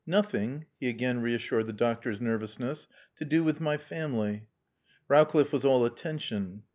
Nothing" 0.07 0.65
(he 0.79 0.89
again 0.89 1.21
reassured 1.21 1.67
the 1.67 1.73
doctor's 1.73 2.19
nervousness) 2.19 2.87
"to 3.17 3.23
do 3.23 3.43
with 3.43 3.61
my 3.61 3.77
family." 3.77 4.47
Rowcliffe 5.07 5.53
was 5.53 5.63
all 5.63 5.85
attention. 5.85 6.63